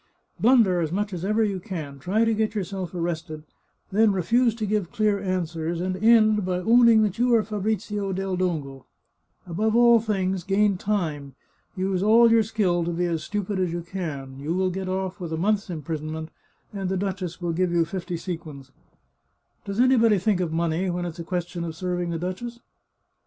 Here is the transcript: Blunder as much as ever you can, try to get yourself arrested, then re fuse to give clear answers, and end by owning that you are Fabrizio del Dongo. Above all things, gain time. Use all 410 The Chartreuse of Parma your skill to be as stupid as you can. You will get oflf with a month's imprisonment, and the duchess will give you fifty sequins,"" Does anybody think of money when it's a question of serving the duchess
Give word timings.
Blunder 0.39 0.81
as 0.81 0.91
much 0.91 1.13
as 1.13 1.23
ever 1.23 1.43
you 1.43 1.59
can, 1.59 1.99
try 1.99 2.25
to 2.25 2.33
get 2.33 2.55
yourself 2.55 2.95
arrested, 2.95 3.43
then 3.91 4.11
re 4.11 4.23
fuse 4.23 4.55
to 4.55 4.65
give 4.65 4.91
clear 4.91 5.19
answers, 5.19 5.79
and 5.79 5.95
end 5.97 6.43
by 6.43 6.57
owning 6.57 7.03
that 7.03 7.19
you 7.19 7.31
are 7.35 7.43
Fabrizio 7.43 8.11
del 8.11 8.35
Dongo. 8.35 8.85
Above 9.45 9.75
all 9.75 9.99
things, 9.99 10.43
gain 10.43 10.75
time. 10.75 11.35
Use 11.75 12.01
all 12.01 12.27
410 12.27 12.35
The 12.37 12.43
Chartreuse 12.43 12.51
of 12.51 12.57
Parma 12.57 12.77
your 12.79 12.79
skill 12.81 12.83
to 12.83 12.97
be 12.97 13.13
as 13.13 13.23
stupid 13.23 13.59
as 13.59 13.71
you 13.71 13.81
can. 13.83 14.39
You 14.39 14.55
will 14.55 14.71
get 14.71 14.87
oflf 14.87 15.19
with 15.19 15.33
a 15.33 15.37
month's 15.37 15.69
imprisonment, 15.69 16.29
and 16.73 16.89
the 16.89 16.97
duchess 16.97 17.39
will 17.39 17.53
give 17.53 17.71
you 17.71 17.85
fifty 17.85 18.17
sequins,"" 18.17 18.71
Does 19.65 19.79
anybody 19.79 20.17
think 20.17 20.39
of 20.39 20.51
money 20.51 20.89
when 20.89 21.05
it's 21.05 21.19
a 21.19 21.23
question 21.23 21.63
of 21.63 21.75
serving 21.75 22.09
the 22.09 22.17
duchess 22.17 22.59